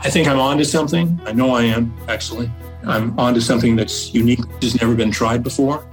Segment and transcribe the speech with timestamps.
[0.00, 1.20] I think I'm onto something.
[1.26, 2.48] I know I am, actually.
[2.84, 5.84] I'm onto something that's unique, has never been tried before.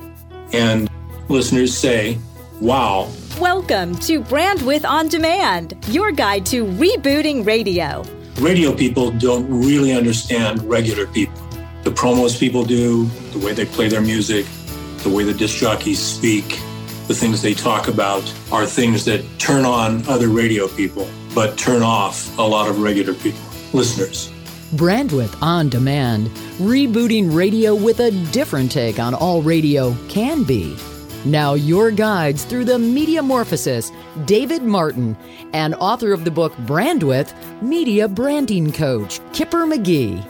[0.54, 0.88] And
[1.28, 2.20] listeners say,
[2.62, 3.10] wow.
[3.40, 8.04] Welcome to Brandwidth On Demand, your guide to rebooting radio.
[8.40, 11.42] Radio people don't really understand regular people.
[11.84, 14.46] The promos people do, the way they play their music,
[15.00, 16.62] the way the disc jockeys speak,
[17.08, 21.82] the things they talk about are things that turn on other radio people, but turn
[21.82, 23.45] off a lot of regular people
[23.76, 24.32] listeners.
[24.74, 30.76] Brandwidth On Demand, rebooting radio with a different take on all radio can be.
[31.26, 33.92] Now, your guides through the Mediamorphosis,
[34.26, 35.18] David Martin,
[35.54, 40.24] and author of the book Brandwidth, media branding coach, Kipper McGee.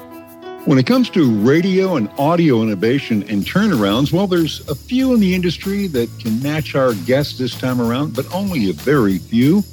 [0.66, 5.20] When it comes to radio and audio innovation and turnarounds, well, there's a few in
[5.20, 9.64] the industry that can match our guest this time around, but only a very few.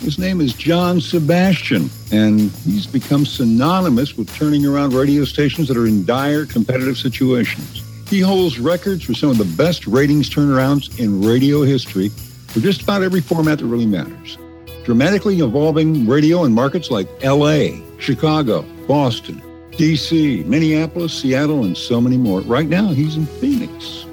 [0.00, 5.76] His name is John Sebastian, and he's become synonymous with turning around radio stations that
[5.76, 7.82] are in dire competitive situations.
[8.08, 12.10] He holds records for some of the best ratings turnarounds in radio history
[12.48, 14.38] for just about every format that really matters.
[14.84, 22.16] Dramatically evolving radio in markets like LA, Chicago, Boston, DC, Minneapolis, Seattle, and so many
[22.16, 22.40] more.
[22.42, 24.05] Right now, he's in Phoenix.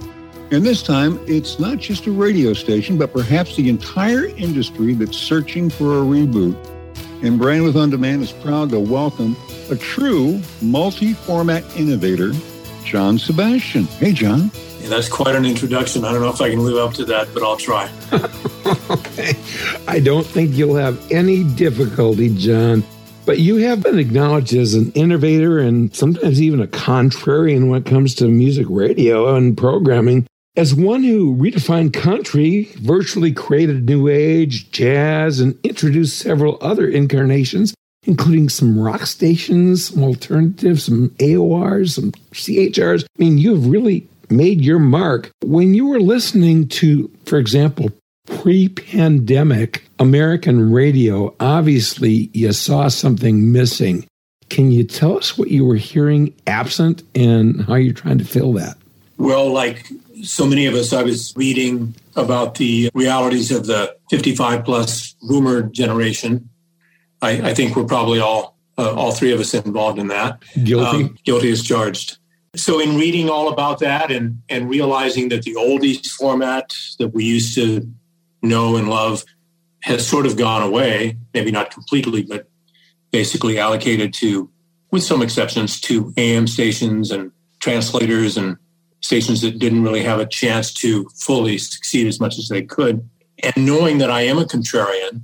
[0.53, 5.17] And this time, it's not just a radio station, but perhaps the entire industry that's
[5.17, 6.55] searching for a reboot.
[7.23, 9.35] And Brandwidth On Demand is proud to welcome
[9.71, 12.33] a true multi-format innovator,
[12.85, 13.85] John Sebastian.
[13.85, 14.51] Hey, John.
[14.79, 16.05] Yeah, that's quite an introduction.
[16.05, 17.89] I don't know if I can live up to that, but I'll try.
[19.87, 22.83] I don't think you'll have any difficulty, John.
[23.25, 27.87] But you have been acknowledged as an innovator and sometimes even a contrarian when it
[27.87, 30.27] comes to music radio and programming.
[30.55, 37.73] As one who redefined country, virtually created new age, jazz, and introduced several other incarnations,
[38.03, 43.03] including some rock stations, some alternatives, some AORs, some CHRs.
[43.03, 45.31] I mean, you have really made your mark.
[45.43, 47.89] When you were listening to, for example,
[48.27, 54.05] pre pandemic American radio, obviously you saw something missing.
[54.49, 58.53] Can you tell us what you were hearing absent and how you're trying to fill
[58.53, 58.77] that?
[59.17, 59.89] Well, like
[60.23, 65.63] so many of us, I was reading about the realities of the 55 plus boomer
[65.63, 66.49] generation.
[67.21, 70.41] I, I think we're probably all, uh, all three of us involved in that.
[70.63, 71.03] Guilty.
[71.03, 72.17] Um, guilty as charged.
[72.55, 77.23] So, in reading all about that and, and realizing that the oldies format that we
[77.23, 77.91] used to
[78.41, 79.23] know and love
[79.81, 82.47] has sort of gone away, maybe not completely, but
[83.11, 84.49] basically allocated to,
[84.91, 88.57] with some exceptions, to AM stations and translators and
[89.03, 93.07] stations that didn't really have a chance to fully succeed as much as they could.
[93.43, 95.21] And knowing that I am a contrarian,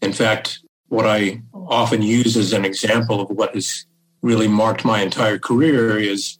[0.00, 3.84] in fact, what I often use as an example of what has
[4.22, 6.38] really marked my entire career is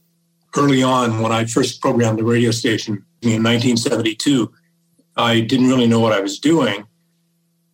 [0.56, 4.50] early on when I first programmed the radio station in 1972,
[5.16, 6.86] I didn't really know what I was doing,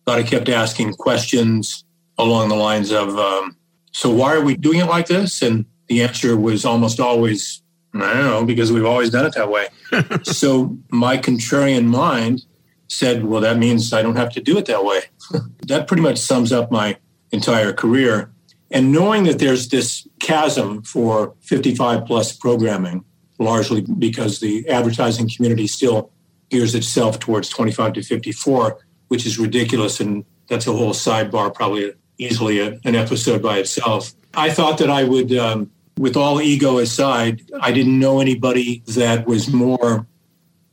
[0.03, 1.85] but I kept asking questions
[2.17, 3.55] along the lines of, um,
[3.91, 5.41] so why are we doing it like this?
[5.41, 7.61] And the answer was almost always
[7.95, 9.67] I don't know, because we've always done it that way.
[10.23, 12.45] so my contrarian mind
[12.87, 15.01] said, well, that means I don't have to do it that way.
[15.67, 16.97] that pretty much sums up my
[17.31, 18.31] entire career.
[18.71, 23.03] And knowing that there's this chasm for 55 plus programming,
[23.39, 26.11] largely because the advertising community still
[26.49, 29.99] gears itself towards 25 to 54, which is ridiculous.
[29.99, 34.13] And that's a whole sidebar, probably easily a, an episode by itself.
[34.33, 39.25] I thought that I would um, with all ego aside, I didn't know anybody that
[39.25, 40.07] was more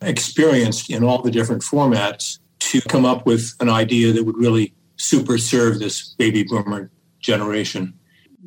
[0.01, 4.73] experienced in all the different formats to come up with an idea that would really
[4.97, 6.91] super serve this baby boomer
[7.21, 7.95] generation.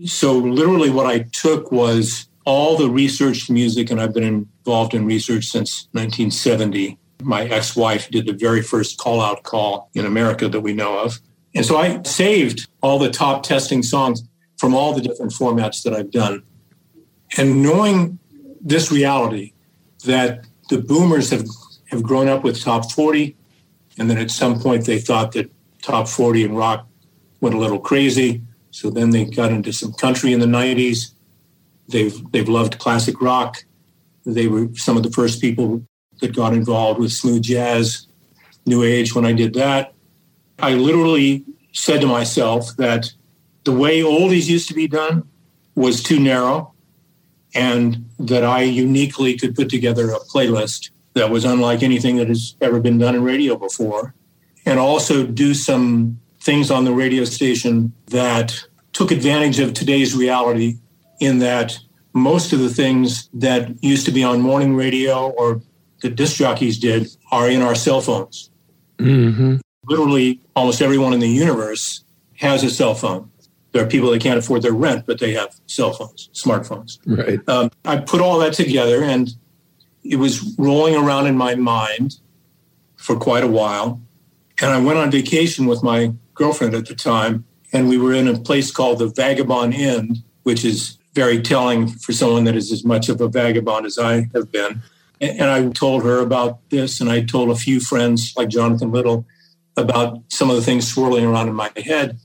[0.05, 5.05] So, literally, what I took was all the researched music, and I've been involved in
[5.05, 6.97] research since 1970.
[7.23, 10.99] My ex wife did the very first call out call in America that we know
[10.99, 11.19] of.
[11.53, 14.23] And so I saved all the top testing songs
[14.57, 16.43] from all the different formats that I've done
[17.37, 18.19] and knowing
[18.61, 19.53] this reality
[20.05, 21.47] that the boomers have,
[21.91, 23.35] have grown up with top 40,
[23.97, 25.51] and then at some point they thought that
[25.81, 26.87] top 40 and rock
[27.41, 28.41] went a little crazy.
[28.71, 31.13] So then they got into some country in the 90s.
[31.87, 33.63] They've, they've loved classic rock.
[34.25, 35.83] They were some of the first people
[36.21, 38.07] that got involved with smooth jazz,
[38.65, 39.93] new age when I did that.
[40.59, 43.11] I literally said to myself that
[43.65, 45.27] the way oldies used to be done
[45.75, 46.74] was too narrow
[47.55, 52.55] and that I uniquely could put together a playlist that was unlike anything that has
[52.61, 54.13] ever been done in radio before,
[54.65, 58.53] and also do some things on the radio station that
[58.93, 60.75] took advantage of today's reality
[61.19, 61.79] in that
[62.13, 65.61] most of the things that used to be on morning radio or
[66.01, 68.49] the disc jockeys did are in our cell phones.
[68.97, 69.57] Mm-hmm.
[69.85, 72.03] Literally, almost everyone in the universe
[72.35, 73.31] has a cell phone.
[73.75, 76.97] There are people that can't afford their rent, but they have cell phones, smartphones.
[77.05, 77.41] Right.
[77.49, 79.27] Um, I put all that together and
[80.01, 82.15] it was rolling around in my mind
[82.95, 83.99] for quite a while.
[84.61, 87.43] And I went on vacation with my girlfriend at the time,
[87.73, 92.13] and we were in a place called the Vagabond Inn, which is very telling for
[92.13, 94.83] someone that is as much of a vagabond as I have been.
[95.19, 99.25] And I told her about this, and I told a few friends like Jonathan Little
[99.75, 102.19] about some of the things swirling around in my head.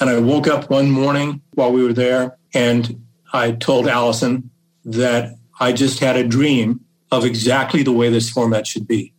[0.00, 4.50] And I woke up one morning while we were there, and I told Allison
[4.84, 6.80] that I just had a dream
[7.10, 9.12] of exactly the way this format should be.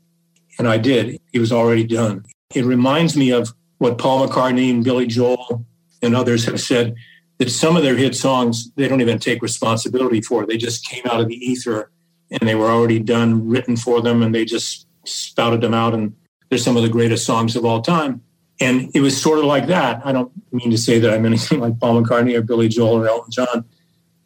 [0.59, 1.19] And I did.
[1.33, 2.25] It was already done.
[2.53, 5.65] It reminds me of what Paul McCartney and Billy Joel
[6.01, 6.95] and others have said
[7.37, 10.45] that some of their hit songs they don't even take responsibility for.
[10.45, 11.91] They just came out of the ether
[12.31, 15.93] and they were already done, written for them, and they just spouted them out.
[15.93, 16.15] And
[16.49, 18.21] they're some of the greatest songs of all time.
[18.59, 20.05] And it was sort of like that.
[20.05, 23.07] I don't mean to say that I'm anything like Paul McCartney or Billy Joel or
[23.07, 23.65] Elton John,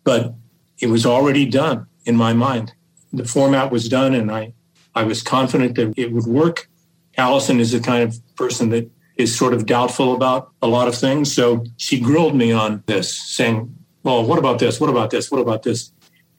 [0.04, 0.36] but
[0.80, 2.74] it was already done in my mind.
[3.12, 4.54] The format was done, and I,
[4.94, 6.70] I was confident that it would work.
[7.18, 10.96] Allison is the kind of person that is sort of doubtful about a lot of
[10.96, 11.34] things.
[11.34, 14.80] So she grilled me on this, saying, Well, what about this?
[14.80, 15.30] What about this?
[15.30, 15.92] What about this?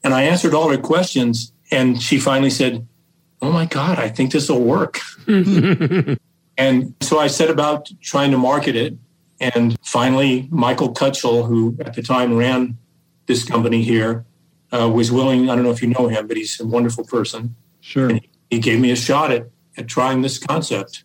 [0.03, 1.53] And I answered all her questions.
[1.69, 2.87] And she finally said,
[3.41, 4.99] Oh my God, I think this will work.
[6.57, 8.97] and so I set about trying to market it.
[9.39, 12.77] And finally, Michael Cutchell, who at the time ran
[13.25, 14.25] this company here,
[14.71, 15.49] uh, was willing.
[15.49, 17.55] I don't know if you know him, but he's a wonderful person.
[17.79, 18.09] Sure.
[18.09, 21.03] And he gave me a shot at, at trying this concept.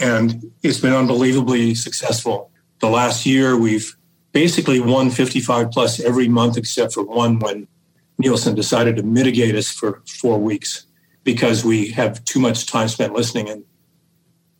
[0.00, 2.50] And it's been unbelievably successful.
[2.80, 3.96] The last year, we've
[4.32, 7.68] basically won 55 plus every month except for one when
[8.18, 10.86] Nielsen decided to mitigate us for four weeks
[11.24, 13.64] because we have too much time spent listening and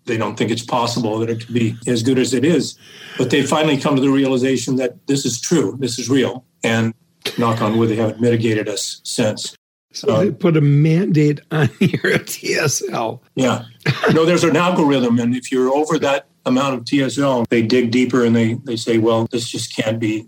[0.07, 2.77] they don't think it's possible that it could be as good as it is.
[3.19, 6.45] But they finally come to the realization that this is true, this is real.
[6.65, 6.95] And
[7.39, 9.55] knock on wood, they haven't mitigated us since.
[9.93, 13.21] So they put a mandate on your TSL.
[13.35, 13.65] Yeah.
[14.13, 15.19] No, there's an algorithm.
[15.19, 18.99] And if you're over that amount of TSL, they dig deeper and they, they say,
[18.99, 20.27] well, this just can't be.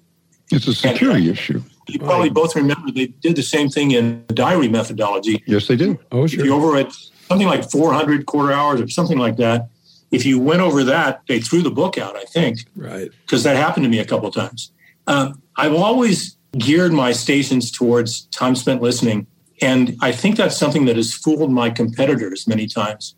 [0.50, 1.62] It's a security issue.
[1.88, 5.42] You probably both remember they did the same thing in diary methodology.
[5.46, 5.98] Yes, they did.
[6.12, 6.24] Oh, sure.
[6.24, 6.44] If sure.
[6.44, 6.94] you over at
[7.34, 9.68] something like 400 quarter hours or something like that,
[10.10, 13.10] if you went over that, they threw the book out, I think, Right.
[13.26, 14.70] because that happened to me a couple of times.
[15.06, 19.26] Um, I've always geared my stations towards time spent listening.
[19.60, 23.14] And I think that's something that has fooled my competitors many times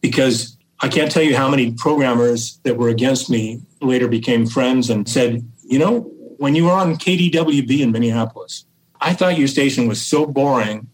[0.00, 4.90] because I can't tell you how many programmers that were against me later became friends
[4.90, 8.64] and said, you know, when you were on KDWB in Minneapolis,
[9.00, 10.88] I thought your station was so boring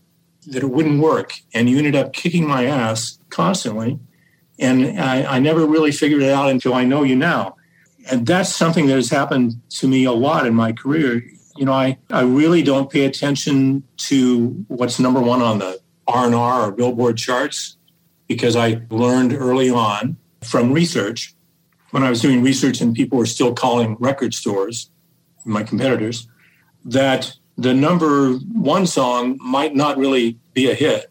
[0.46, 1.34] that it wouldn't work.
[1.54, 3.98] And you ended up kicking my ass constantly.
[4.58, 7.56] And I, I never really figured it out until I know you now.
[8.10, 11.24] And that's something that has happened to me a lot in my career.
[11.56, 16.68] You know, I, I really don't pay attention to what's number one on the R&R
[16.68, 17.76] or Billboard charts
[18.28, 21.34] because I learned early on from research
[21.90, 24.90] when I was doing research and people were still calling record stores,
[25.44, 26.28] my competitors,
[26.84, 31.10] that the number one song might not really be a hit.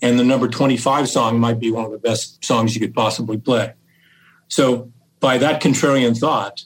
[0.00, 3.36] And the number 25 song might be one of the best songs you could possibly
[3.38, 3.72] play.
[4.48, 6.64] So, by that contrarian thought,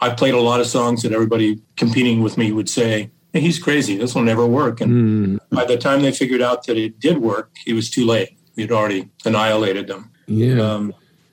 [0.00, 3.58] I played a lot of songs that everybody competing with me would say, hey, he's
[3.58, 3.96] crazy.
[3.96, 4.82] This will never work.
[4.82, 8.04] And Mm, by the time they figured out that it did work, it was too
[8.04, 8.36] late.
[8.56, 10.10] We had already annihilated them.
[10.26, 10.60] yeah.
[10.60, 10.92] Um,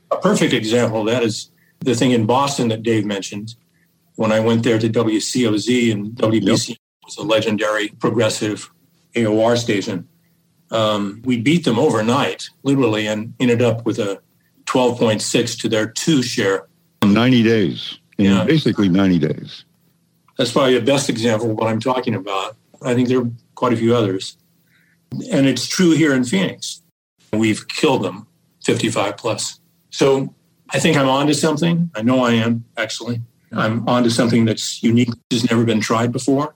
[0.10, 3.56] a perfect example of that is the thing in Boston that Dave mentioned.
[4.16, 6.78] When I went there to WCOZ and WBCN
[7.18, 8.72] was a legendary progressive
[9.16, 10.08] AOR station.
[10.70, 14.22] Um, we beat them overnight, literally, and ended up with a
[14.66, 16.68] 12.6 to their two share.
[17.04, 18.00] 90 days.
[18.18, 18.46] Yeah.
[18.46, 19.66] Basically 90 days.
[20.38, 22.56] That's probably the best example of what I'm talking about.
[22.82, 24.38] I think there are quite a few others.
[25.32, 26.82] And it's true here in Phoenix.
[27.34, 28.28] We've killed them
[28.64, 29.60] 55 plus.
[29.90, 30.34] So
[30.70, 31.92] I think I'm onto something.
[31.94, 33.22] I know I am, actually.
[33.52, 36.56] I'm onto something that's unique, has never been tried before.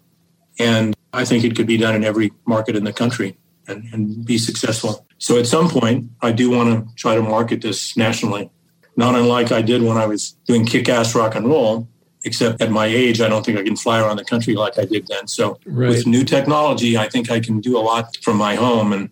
[0.60, 4.26] And I think it could be done in every market in the country and, and
[4.26, 5.06] be successful.
[5.18, 8.50] So at some point, I do want to try to market this nationally,
[8.96, 11.88] not unlike I did when I was doing kick ass rock and roll
[12.26, 14.86] except at my age, I don't think I can fly around the country like I
[14.86, 15.28] did then.
[15.28, 15.90] So Right.
[15.90, 19.10] with new technology, I think I can do a lot from my home and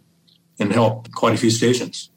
[0.59, 2.09] and help quite a few stations.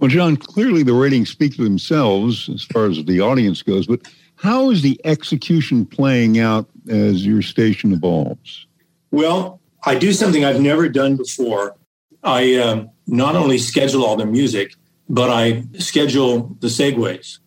[0.00, 4.00] Well, John, clearly the ratings speak for themselves as far as the audience goes, but
[4.36, 8.66] How is the execution playing out as your station evolves?
[9.14, 11.76] Well, I do something I've never done before.
[12.24, 14.74] I um, not only schedule all the music,
[15.08, 17.38] but I schedule the segues.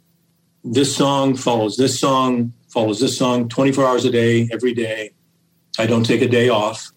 [0.63, 5.11] This song follows this song, follows this song 24 hours a day, every day.
[5.77, 6.89] I don't take a day off.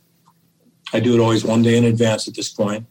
[0.93, 2.87] I do it always one day in advance at this point.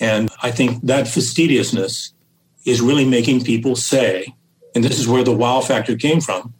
[0.00, 2.12] And I think that fastidiousness
[2.66, 4.34] is really making people say,
[4.74, 6.54] and this is where the wow factor came from.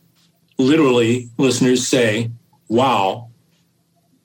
[0.59, 2.31] Literally, listeners say,
[2.69, 3.31] wow,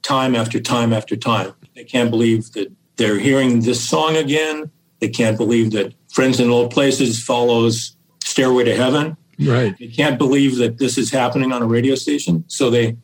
[0.04, 1.54] time after time after time.
[1.76, 4.70] They can't believe that they're hearing this song again.
[5.00, 9.16] They can't believe that Friends in Low Places follows Stairway to Heaven.
[9.40, 9.78] Right.
[9.78, 12.44] They can't believe that this is happening on a radio station.
[12.48, 12.98] So they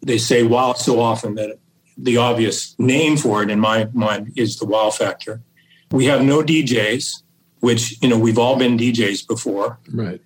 [0.00, 1.58] they say wow so often that
[1.96, 5.42] the obvious name for it in my mind is the wow factor.
[5.90, 7.22] We have no DJs,
[7.60, 9.78] which you know we've all been DJs before.
[9.92, 10.20] Right.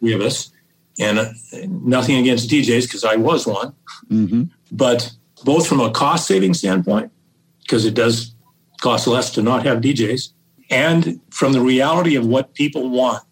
[0.00, 0.52] Three of us,
[0.98, 1.30] and uh,
[1.68, 3.74] nothing against DJs because I was one.
[4.10, 4.44] Mm-hmm.
[4.70, 5.12] But
[5.44, 7.12] both from a cost saving standpoint,
[7.60, 8.34] because it does
[8.80, 10.32] cost less to not have DJs,
[10.70, 13.22] and from the reality of what people want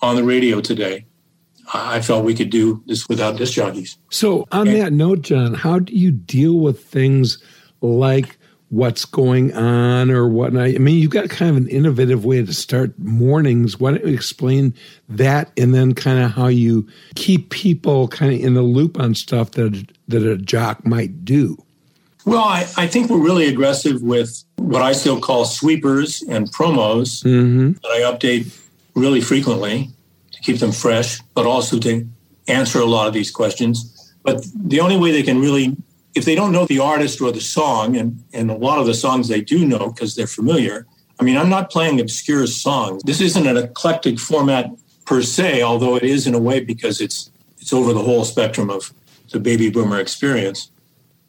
[0.00, 1.06] on the radio today,
[1.72, 3.96] I felt we could do this without disc jockeys.
[4.10, 7.42] So, on that note, John, how do you deal with things
[7.80, 8.38] like
[8.72, 10.64] what's going on or whatnot?
[10.64, 13.78] I mean, you've got kind of an innovative way to start mornings.
[13.78, 14.72] Why don't you explain
[15.10, 19.14] that and then kind of how you keep people kind of in the loop on
[19.14, 21.62] stuff that, that a jock might do?
[22.24, 27.22] Well, I, I think we're really aggressive with what I still call sweepers and promos
[27.24, 27.72] Mm-hmm.
[27.72, 28.58] that I update
[28.94, 29.90] really frequently
[30.30, 32.08] to keep them fresh, but also to
[32.48, 34.14] answer a lot of these questions.
[34.22, 35.76] But the only way they can really,
[36.14, 38.94] if they don't know the artist or the song, and, and a lot of the
[38.94, 40.86] songs they do know because they're familiar.
[41.18, 43.02] I mean, I'm not playing obscure songs.
[43.04, 44.70] This isn't an eclectic format
[45.06, 48.70] per se, although it is in a way because it's it's over the whole spectrum
[48.70, 48.92] of
[49.30, 50.70] the baby boomer experience.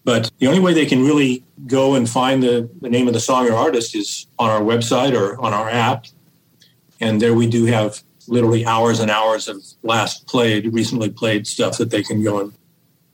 [0.04, 3.20] But the only way they can really go and find the, the name of the
[3.20, 6.08] song or artist is on our website or on our app.
[7.00, 11.78] And there we do have literally hours and hours of last played, recently played stuff
[11.78, 12.54] that they can go and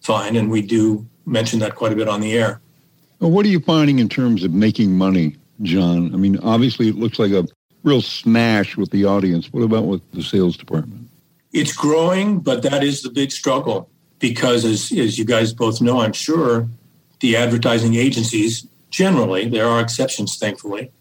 [0.02, 0.38] find.
[0.38, 2.62] And we do mention that quite a bit on the air.
[3.20, 6.14] Well, what are you finding in terms of making money, John?
[6.14, 7.48] I mean, obviously it looks like a
[7.84, 9.52] real smash with the audience.
[9.52, 11.10] What about with the sales department?
[11.52, 16.02] It's growing, but that is the big struggle because, as, as you guys both know,
[16.02, 16.68] I'm sure,
[17.20, 20.92] the advertising agencies generally, there are exceptions, thankfully,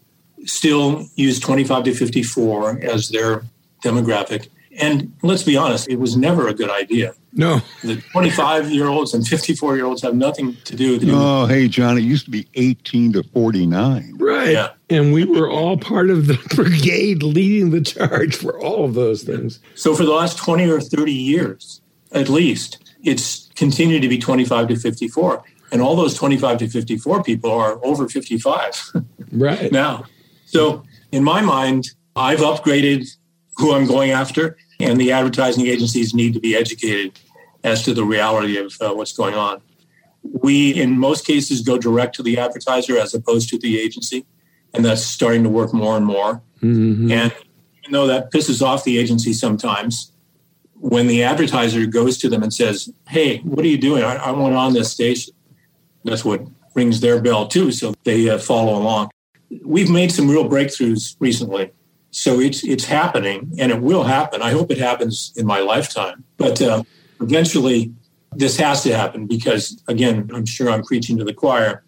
[0.45, 3.43] still use 25 to 54 as their
[3.83, 4.49] demographic.
[4.79, 7.13] And let's be honest, it was never a good idea.
[7.33, 7.61] No.
[7.83, 11.09] The 25 year olds and 54 year olds have nothing to do with it.
[11.11, 14.15] Oh, hey, John, it used to be 18 to 49.
[14.17, 14.51] Right.
[14.51, 14.69] Yeah.
[14.89, 19.23] And we were all part of the brigade leading the charge for all of those
[19.23, 19.59] things.
[19.75, 21.81] So for the last 20 or 30 years,
[22.11, 25.43] at least, it's continued to be 25 to 54.
[25.71, 28.91] And all those 25 to 54 people are over 55
[29.31, 29.71] Right.
[29.71, 30.05] now.
[30.45, 33.07] So in my mind, I've upgraded
[33.57, 37.19] who I'm going after, and the advertising agencies need to be educated
[37.63, 39.61] as to the reality of uh, what's going on.
[40.23, 44.25] We, in most cases, go direct to the advertiser as opposed to the agency,
[44.73, 46.41] and that's starting to work more and more.
[46.61, 47.11] Mhm.
[47.11, 47.33] And
[47.83, 50.11] even though that pisses off the agency sometimes,
[50.75, 54.03] when the advertiser goes to them and says, Hey, what are you doing?
[54.03, 55.33] I, I want on this station.
[56.05, 56.41] That's what
[56.73, 57.71] rings their bell too.
[57.71, 59.09] So they uh, follow along.
[59.65, 61.71] We've made some real breakthroughs recently.
[62.11, 64.41] So it's, it's happening and it will happen.
[64.41, 66.23] I hope it happens in my lifetime.
[66.37, 66.83] But uh,
[67.21, 67.93] eventually,
[68.35, 71.83] this has to happen because, again, I'm sure I'm preaching to the choir.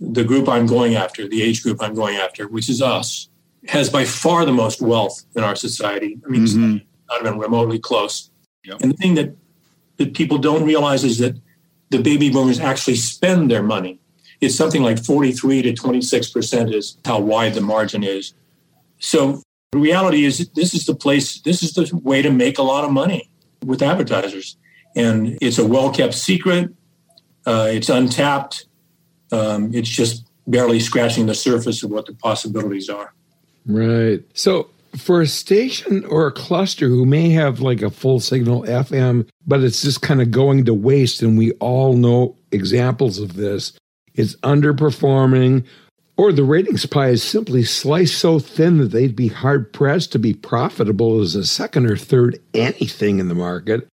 [0.00, 3.28] The group I'm going after, the age group I'm going after, which is us,
[3.68, 6.18] has by far the most wealth in our society.
[6.26, 6.82] I mean, it's Mhm.
[7.08, 8.30] not even remotely close.
[8.64, 8.80] Yep.
[8.80, 9.36] And the thing that,
[9.98, 11.36] that people don't realize is that
[11.90, 14.00] the baby boomers actually spend their money.
[14.40, 18.34] It's something like 43 to 26% is how wide the margin is.
[18.98, 22.62] So the reality is this is the place, this is the way to make a
[22.62, 23.30] lot of money
[23.64, 24.56] with advertisers.
[24.94, 26.70] And it's a well kept secret.
[27.46, 28.66] Uh, it's untapped.
[29.32, 33.14] Um, it's just barely scratching the surface of what the possibilities are.
[33.64, 34.22] Right.
[34.34, 39.26] So for a station or a cluster who may have like a full signal FM,
[39.46, 43.72] but it's just kind of going to waste, and we all know examples of this,
[44.14, 45.64] it's underperforming,
[46.16, 50.18] or the ratings pie is simply sliced so thin that they'd be hard pressed to
[50.18, 53.88] be profitable as a second or third anything in the market.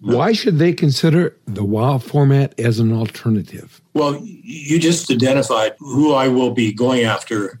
[0.00, 3.80] Why should they consider the WOW format as an alternative?
[3.94, 7.60] Well, you just identified who I will be going after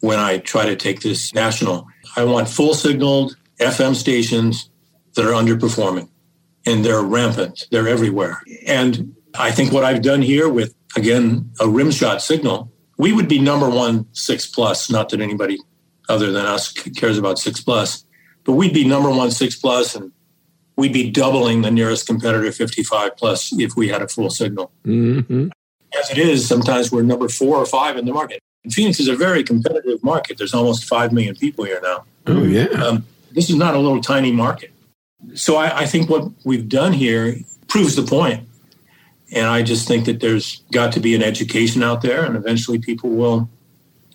[0.00, 1.86] when I try to take this national.
[2.16, 4.70] I want full signaled FM stations
[5.14, 6.08] that are underperforming.
[6.66, 7.66] and they're rampant.
[7.70, 8.42] They're everywhere.
[8.66, 13.38] And I think what I've done here with, again, a rimshot signal, we would be
[13.38, 14.90] number one six plus.
[14.90, 15.58] Not that anybody
[16.08, 18.04] other than us cares about six plus,
[18.44, 20.12] but we'd be number one six plus and
[20.76, 24.70] we'd be doubling the nearest competitor 55 plus if we had a full signal.
[24.84, 25.48] Mm-hmm.
[25.98, 28.40] As it is, sometimes we're number four or five in the market.
[28.64, 30.38] And Phoenix is a very competitive market.
[30.38, 32.04] There's almost 5 million people here now.
[32.26, 32.64] Oh, yeah.
[32.64, 34.72] Um, this is not a little tiny market.
[35.34, 37.36] So I, I think what we've done here
[37.68, 38.46] proves the point.
[39.32, 42.78] And I just think that there's got to be an education out there, and eventually
[42.78, 43.48] people will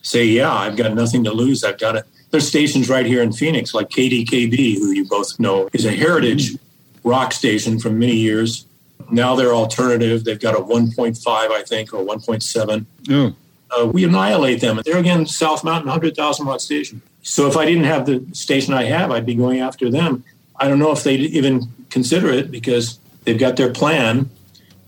[0.01, 1.63] say, Yeah, I've got nothing to lose.
[1.63, 2.05] I've got it.
[2.31, 6.57] There's stations right here in Phoenix, like KDKB, who you both know is a heritage
[7.03, 8.65] rock station from many years.
[9.09, 10.23] Now they're alternative.
[10.23, 12.85] They've got a 1.5, I think, or 1.7.
[13.09, 13.35] Oh.
[13.69, 14.81] Uh, we annihilate them.
[14.85, 17.01] They're again South Mountain, 100,000 watt station.
[17.21, 20.23] So if I didn't have the station I have, I'd be going after them.
[20.57, 24.29] I don't know if they'd even consider it because they've got their plan,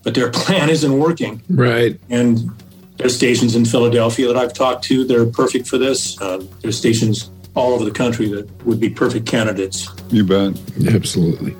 [0.03, 1.41] but their plan isn't working.
[1.49, 1.99] Right.
[2.09, 2.51] And
[2.97, 6.19] there's stations in Philadelphia that I've talked to that are perfect for this.
[6.21, 9.89] Uh, there's stations all over the country that would be perfect candidates.
[10.09, 10.53] You bet.
[10.93, 11.55] Absolutely.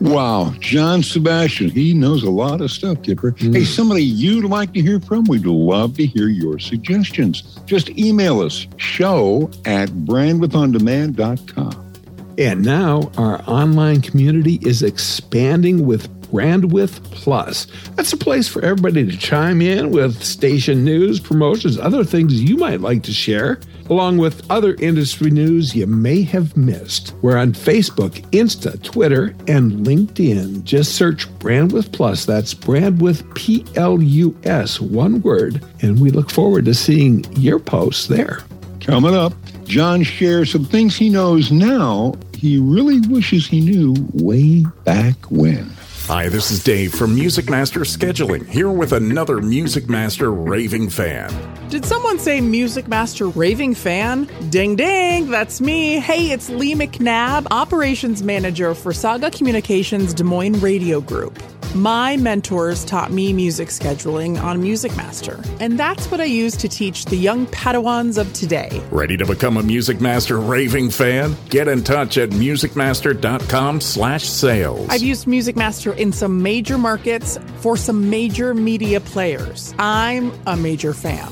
[0.00, 3.30] Wow, John Sebastian, he knows a lot of stuff, Kipper.
[3.32, 3.54] Mm.
[3.54, 7.60] Hey, somebody you'd like to hear from, we'd love to hear your suggestions.
[7.66, 11.92] Just email us, show at brandwidthondemand.com.
[12.36, 17.66] And now our online community is expanding with Brandwidth Plus.
[17.94, 22.56] That's a place for everybody to chime in with station news, promotions, other things you
[22.56, 23.60] might like to share,
[23.90, 27.14] along with other industry news you may have missed.
[27.20, 30.64] We're on Facebook, Insta, Twitter, and LinkedIn.
[30.64, 32.24] Just search Brandwidth Plus.
[32.24, 35.62] That's Brandwidth P L U S, one word.
[35.82, 38.40] And we look forward to seeing your posts there.
[38.80, 39.34] Coming up,
[39.64, 45.70] John shares some things he knows now he really wishes he knew way back when.
[46.12, 51.30] Hi, this is Dave from Music Master Scheduling, here with another Music Master raving fan.
[51.70, 54.28] Did someone say Music Master raving fan?
[54.50, 56.00] Ding ding, that's me.
[56.00, 61.42] Hey, it's Lee McNabb, Operations Manager for Saga Communications Des Moines Radio Group.
[61.74, 66.68] My mentors taught me music scheduling on Music Master, and that's what I use to
[66.68, 68.82] teach the young Padawans of today.
[68.90, 71.34] Ready to become a Music Master raving fan?
[71.48, 74.86] Get in touch at musicmaster.com/sales.
[74.90, 79.74] I've used Music Master in some major markets for some major media players.
[79.78, 81.30] I'm a major fan.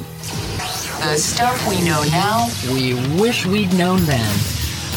[1.03, 4.35] The stuff we know now, we wish we'd known then.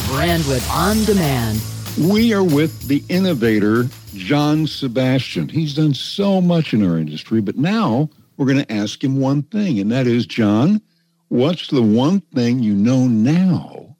[0.08, 1.60] Brandwidth on demand.
[1.98, 5.48] We are with the innovator John Sebastian.
[5.48, 9.42] He's done so much in our industry, but now we're going to ask him one
[9.42, 10.80] thing, and that is, John,
[11.28, 13.96] what's the one thing you know now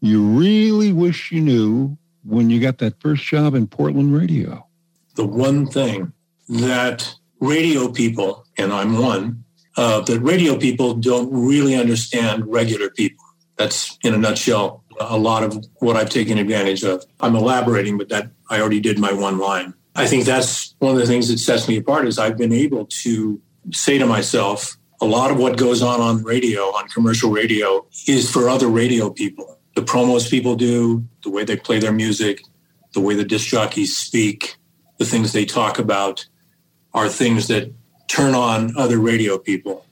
[0.00, 4.66] you really wish you knew when you got that first job in Portland radio?
[5.14, 6.12] The one thing
[6.48, 9.44] that radio people, and I'm one,
[9.76, 13.24] uh, that radio people don't really understand regular people.
[13.56, 17.04] That's in a nutshell a lot of what I've taken advantage of.
[17.20, 19.74] I'm elaborating, but that I already did my one line.
[19.94, 22.86] I think that's one of the things that sets me apart is I've been able
[22.86, 23.40] to
[23.72, 28.30] say to myself, a lot of what goes on on radio, on commercial radio, is
[28.30, 29.58] for other radio people.
[29.74, 32.42] The promos people do, the way they play their music,
[32.94, 34.56] the way the disc jockeys speak,
[34.98, 36.26] the things they talk about
[36.94, 37.72] are things that
[38.08, 39.86] turn on other radio people,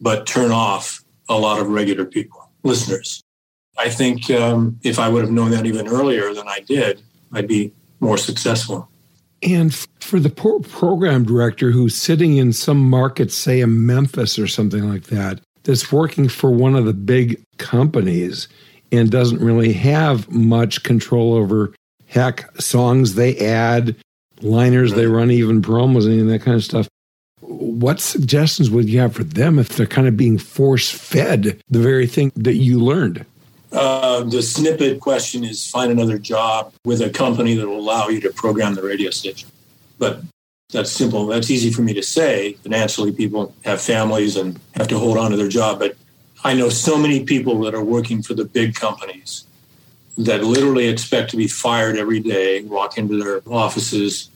[0.00, 3.21] but turn off a lot of regular people, listeners.
[3.78, 7.48] I think um, if I would have known that even earlier than I did, I'd
[7.48, 8.88] be more successful.
[9.42, 14.46] And for the poor program director who's sitting in some market, say in Memphis or
[14.46, 18.48] something like that, that's working for one of the big companies
[18.90, 21.74] and doesn't really have much control over
[22.06, 23.96] heck songs they add,
[24.42, 24.98] liners right.
[24.98, 26.88] they run, even promos and that kind of stuff.
[27.40, 31.78] What suggestions would you have for them if they're kind of being force fed the
[31.78, 33.24] very thing that you learned?
[33.72, 38.20] Uh, the snippet question is find another job with a company that will allow you
[38.20, 39.48] to program the radio station.
[39.98, 40.20] But
[40.72, 41.26] that's simple.
[41.26, 42.54] That's easy for me to say.
[42.62, 45.78] Financially, people have families and have to hold on to their job.
[45.78, 45.96] But
[46.44, 49.44] I know so many people that are working for the big companies
[50.18, 54.28] that literally expect to be fired every day, walk into their offices,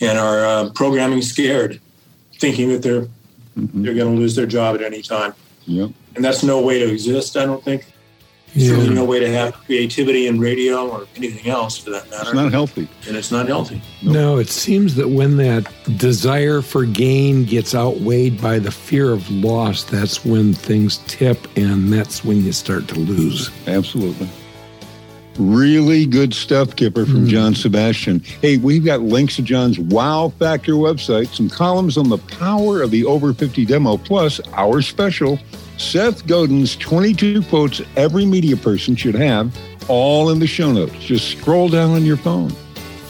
[0.00, 1.80] and are uh, programming scared,
[2.38, 3.08] thinking that they're
[3.56, 3.82] mm-hmm.
[3.82, 5.34] they're going to lose their job at any time.
[5.66, 5.90] Yep.
[6.14, 7.86] And that's no way to exist, I don't think.
[8.54, 8.76] There's yeah.
[8.76, 12.22] really no way to have creativity in radio or anything else for that matter.
[12.22, 12.88] It's not healthy.
[13.08, 13.82] And it's not healthy.
[14.00, 14.14] Nope.
[14.14, 19.28] No, it seems that when that desire for gain gets outweighed by the fear of
[19.28, 23.50] loss, that's when things tip and that's when you start to lose.
[23.66, 24.28] Absolutely.
[25.36, 27.28] Really good stuff, Kipper, from mm.
[27.28, 28.20] John Sebastian.
[28.40, 32.92] Hey, we've got links to John's Wow Factor website, some columns on the power of
[32.92, 35.40] the over 50 demo, plus our special
[35.76, 39.56] Seth Godin's 22 quotes every media person should have,
[39.88, 40.94] all in the show notes.
[41.00, 42.50] Just scroll down on your phone.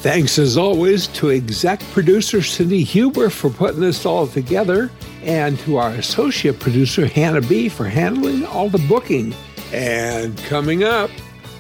[0.01, 4.91] Thanks as always to exec producer Cindy Huber for putting this all together,
[5.23, 9.35] and to our associate producer Hannah B for handling all the booking.
[9.73, 11.11] And coming up,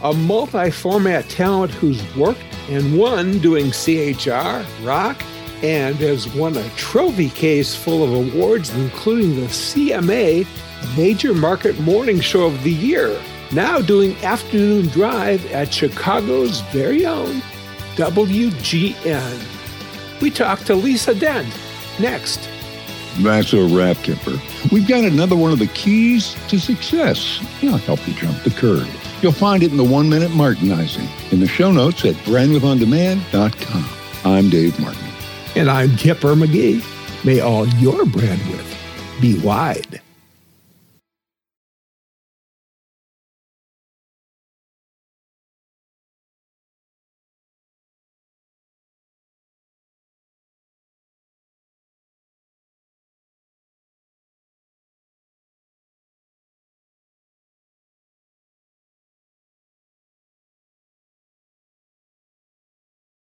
[0.03, 5.23] a multi format talent who's worked and won doing CHR, rock,
[5.62, 10.47] and has won a trophy case full of awards, including the CMA
[10.96, 13.20] Major Market Morning Show of the Year.
[13.52, 17.42] Now doing afternoon drive at Chicago's very own
[17.96, 19.42] WGN.
[20.20, 21.48] We talk to Lisa Dent
[21.98, 22.48] next.
[23.18, 24.40] That's a wrap, Kipper.
[24.72, 27.40] We've got another one of the keys to success.
[27.62, 28.88] I'll help you jump the curve.
[29.22, 33.88] You'll find it in the one minute Martinizing in the show notes at brandwidthondemand.com.
[34.24, 35.09] I'm Dave Martin.
[35.57, 36.85] And I'm Kipper McGee.
[37.24, 38.76] May all your brand width
[39.20, 40.00] be wide.